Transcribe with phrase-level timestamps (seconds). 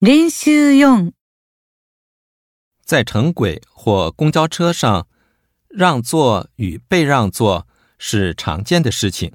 [0.00, 1.12] 練習4、
[2.84, 5.08] 在城轨或公交车上，
[5.68, 7.66] 让座与被让座
[7.98, 9.32] 是常见的事情，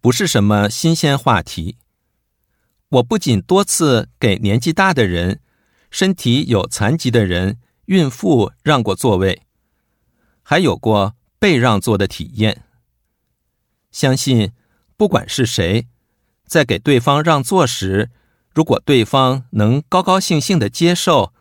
[0.00, 1.76] 不是什么新鲜话题。
[2.88, 5.40] 我不仅多次给年纪大的人、
[5.88, 9.42] 身体有残疾的人、孕妇让过座位，
[10.42, 12.64] 还有过被让座的体验。
[13.92, 14.50] 相信，
[14.96, 15.86] 不管是谁，
[16.44, 18.10] 在给对方让座时，
[18.56, 21.34] 如果对方能高高兴兴的接受，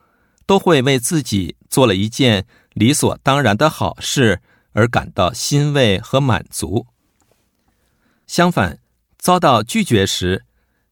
[0.45, 4.41] 都会为自己做了一件理所当然的好事
[4.73, 6.87] 而感到欣慰和满足。
[8.27, 8.79] 相反，
[9.17, 10.43] 遭到拒绝时，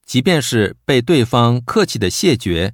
[0.06, 2.74] 即便是被对方客气的谢绝，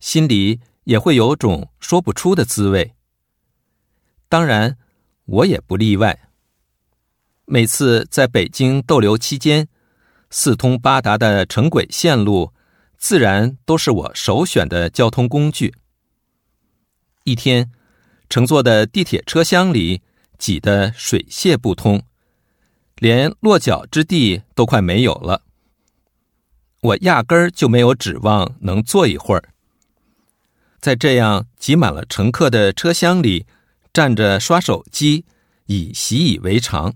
[0.00, 2.94] 心里也会有种说不出的滋味。
[4.30, 4.78] 当然，
[5.26, 6.30] 我也不例外。
[7.44, 9.68] 每次在北京逗留期间，
[10.30, 12.54] 四通八达的城轨线路，
[13.08, 15.72] 自然都是我首选的交通工具。
[17.22, 17.70] 一天，
[18.28, 20.02] 乘坐的地铁车厢里
[20.38, 22.02] 挤得水泄不通，
[22.96, 25.44] 连落脚之地都快没有了。
[26.80, 29.50] 我压根儿就没有指望能坐一会儿。
[30.80, 33.46] 在这样挤满了乘客的车厢里，
[33.92, 35.24] 站着刷手机
[35.66, 36.94] 已习以为常。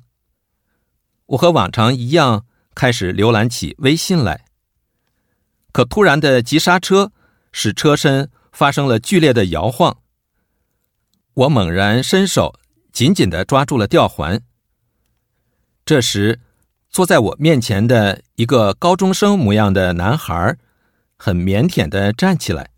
[1.27, 4.47] 我和往常一样，开始浏览起微信来。
[5.73, 7.13] 可突然的急刹车，
[7.53, 9.99] 使车身发生了剧烈的摇晃。
[11.35, 12.59] 我猛然伸手，
[12.93, 14.43] 紧紧的抓住了吊环。
[15.85, 16.41] 这时，
[16.91, 20.57] 坐在我面前的一个高中生模样的男孩，
[21.17, 22.71] 很腼腆的站起来，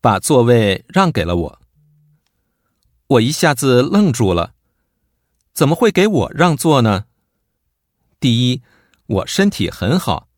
[0.00, 1.58] 把座位让给了我。
[3.08, 4.52] 我一下子愣住了，
[5.52, 7.06] 怎么会给我让座呢？
[8.20, 8.62] 第一，
[9.06, 10.28] 我身体很好；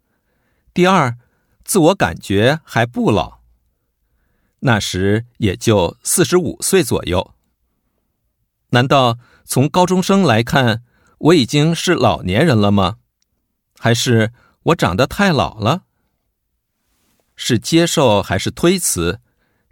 [0.72, 1.16] 第二，
[1.64, 3.40] 自我感觉还不老。
[4.60, 7.34] 那时也就四十五岁左右。
[8.70, 10.82] 难道从高中生来看，
[11.18, 12.98] 我已经是老年人了吗？
[13.78, 14.32] 还是
[14.64, 15.84] 我长得太老了？
[17.34, 19.20] 是接受还是推辞？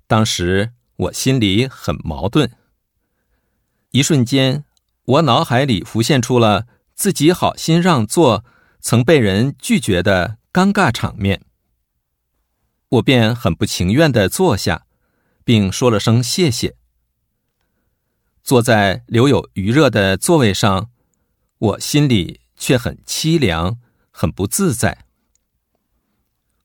[0.07, 2.51] 当时我心里很矛盾。
[3.91, 4.65] 一瞬间，
[5.05, 8.45] 我脑海里浮现出了自己好心让座，
[8.81, 11.45] 曾被人拒绝的尴尬场面。
[12.91, 14.87] 我便很不情愿的坐下，
[15.45, 16.77] 并说了声谢谢。
[18.43, 20.91] 坐在留有余热的座位上，
[21.59, 23.79] 我心里却很凄凉，
[24.11, 25.05] 很不自在。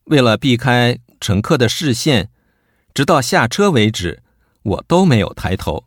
[0.05, 2.31] 为了避开乘客的视线，
[2.93, 4.23] 直到下车为止，
[4.63, 5.85] 我都没有抬头。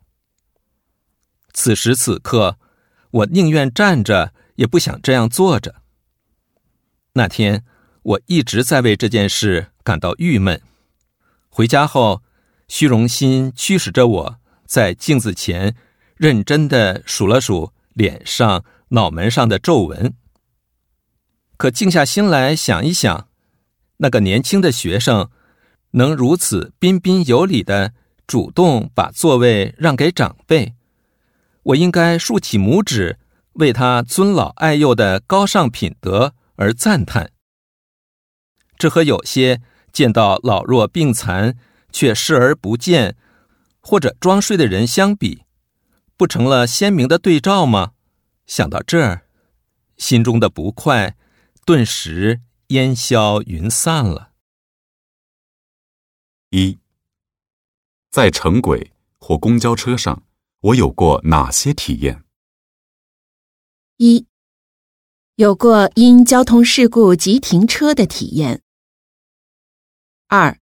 [1.54, 2.58] 此时此刻，
[3.10, 5.82] 我宁愿站着，也不想这样坐着。
[7.14, 7.64] 那天，
[8.02, 10.60] 我一直在为这件事感到郁闷。
[11.48, 12.24] 回家后，
[12.66, 14.36] 虚荣心驱使着我
[14.66, 15.76] 在镜子前。
[16.16, 20.14] 认真的数了数脸上、脑门上的皱纹，
[21.58, 23.28] 可静下心来想一想，
[23.98, 25.28] 那个年轻的学生
[25.90, 27.92] 能如此彬彬有礼的
[28.26, 30.74] 主动把座位让给长辈，
[31.64, 33.18] 我应该竖起拇指
[33.52, 37.30] 为他尊老爱幼的高尚品德而赞叹。
[38.78, 39.60] 这和有些
[39.96, 41.56] 见到老弱病残
[41.90, 43.16] 却视而不见，
[43.80, 45.44] 或者装睡的人相比。
[46.18, 47.92] 不成了鲜明的对照吗？
[48.46, 49.22] 想到这儿，
[49.96, 51.16] 心中的不快
[51.64, 54.32] 顿时烟消云散了。
[56.50, 56.78] 一，
[58.10, 60.24] 在城轨或公交车上，
[60.60, 62.22] 我有过哪些体验？
[63.96, 64.26] 一，
[65.36, 68.60] 有过因交通事故急停车的体验。
[70.28, 70.58] 二，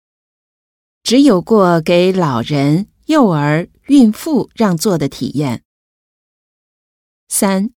[1.03, 3.69] 只有过给老人、幼儿。
[3.87, 5.65] 孕妇让座的体验。
[7.27, 7.73] 三、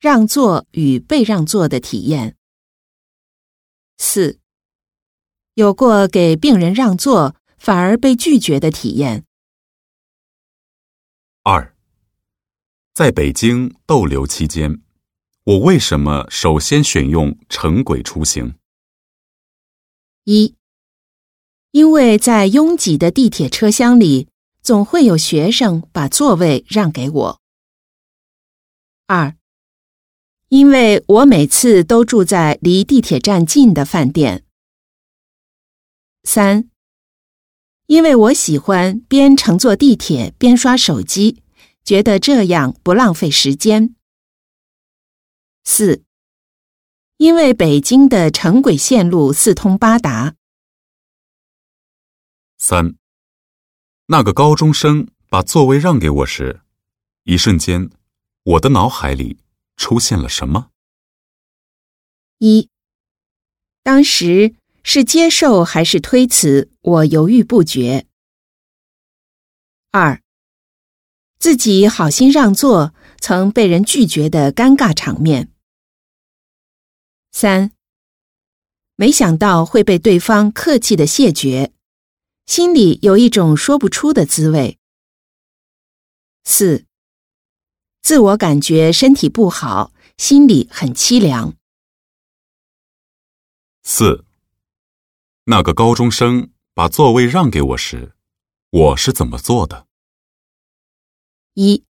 [0.00, 2.38] 让座与被让座的体验。
[3.98, 4.40] 四、
[5.52, 9.26] 有过给病人让座反而被拒绝的体验。
[11.42, 11.76] 二、
[12.94, 14.80] 在北京逗留期间，
[15.44, 18.54] 我为什么首先选用城轨出行？
[20.24, 20.56] 一、
[21.72, 24.28] 因为在拥挤的地铁车厢里。
[24.62, 27.40] 总会有学生把座位让给我。
[29.06, 29.34] 二，
[30.50, 34.44] 因为我每次都住在离地铁站近的饭店。
[36.22, 36.70] 三，
[37.86, 41.42] 因为我喜欢边乘坐地铁边刷手机，
[41.82, 43.96] 觉得这样不浪费时间。
[45.64, 46.04] 四，
[47.16, 50.36] 因为北京的城轨线路四通八达。
[52.64, 52.94] 三，
[54.06, 56.60] 那个高中生把座位让给我时，
[57.24, 57.90] 一瞬间，
[58.44, 59.40] 我的脑海里
[59.76, 60.70] 出现了什么？
[62.38, 62.68] 一，
[63.82, 64.54] 当时
[64.84, 68.06] 是接受还是推辞，我犹豫不决。
[69.90, 70.22] 二，
[71.40, 75.50] 自己好心让座，曾被人拒绝的尴尬场面。
[77.32, 77.72] 三，
[78.94, 81.72] 没想到会被对方客气的谢绝。
[82.54, 84.78] 心里有一种说不出的滋味。
[86.44, 86.84] 四，
[88.02, 91.54] 自我感觉身体不好，心里很凄凉。
[93.82, 94.26] 四，
[95.44, 98.12] 那个高中生把座位让给我时，
[98.68, 99.86] 我是怎么做的？
[101.54, 101.86] 一，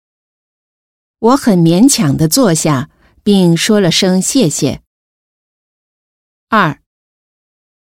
[1.20, 2.90] 我很勉强的坐下，
[3.22, 4.82] 并说了声谢谢。
[6.48, 6.82] 二，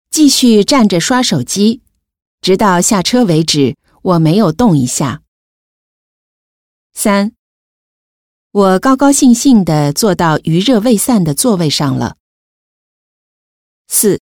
[0.09, 1.84] 继续站着刷手机。
[2.45, 5.23] 直到下车为止，我没有动一下。
[6.93, 7.33] 三，
[8.51, 12.17] 我高高兴兴的坐到余热未散的座位上了。
[13.87, 14.21] 四，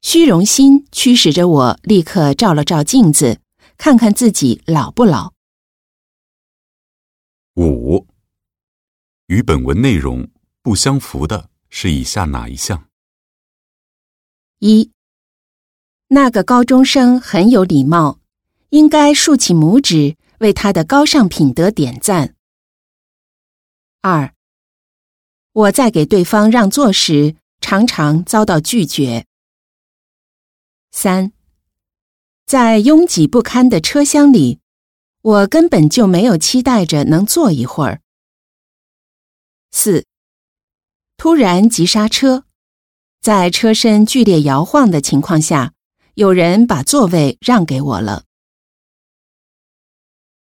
[0.00, 3.38] 虚荣心驱使着我立刻照了照镜子，
[3.76, 5.34] 看看自己老不老。
[7.56, 8.06] 五，
[9.26, 10.26] 与本文内容
[10.62, 12.88] 不相符的是以下哪一项？
[14.60, 14.90] 一。
[16.12, 18.18] 那个高中生很有礼貌，
[18.70, 22.34] 应该竖起拇指为他的高尚品德点赞。
[24.00, 24.34] 二，
[25.52, 29.26] 我在给对方让座时，常常遭到拒绝。
[30.90, 31.30] 三，
[32.44, 34.58] 在拥挤不堪的车厢里，
[35.22, 38.00] 我根本就没有期待着能坐一会儿。
[39.70, 40.04] 四，
[41.16, 42.46] 突然急刹车，
[43.20, 45.72] 在车身剧烈摇晃的情况下。
[46.20, 48.24] 有人把座位让给我了。